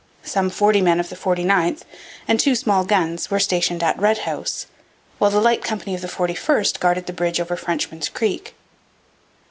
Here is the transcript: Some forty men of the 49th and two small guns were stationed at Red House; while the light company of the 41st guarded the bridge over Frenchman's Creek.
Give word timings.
Some 0.23 0.49
forty 0.49 0.81
men 0.81 0.99
of 0.99 1.09
the 1.09 1.15
49th 1.15 1.81
and 2.27 2.39
two 2.39 2.55
small 2.55 2.83
guns 2.85 3.29
were 3.29 3.37
stationed 3.39 3.83
at 3.83 3.99
Red 3.99 4.17
House; 4.25 4.65
while 5.19 5.29
the 5.29 5.39
light 5.39 5.63
company 5.63 5.93
of 5.93 6.01
the 6.01 6.07
41st 6.07 6.79
guarded 6.79 7.05
the 7.05 7.13
bridge 7.13 7.39
over 7.39 7.55
Frenchman's 7.55 8.09
Creek. 8.09 8.55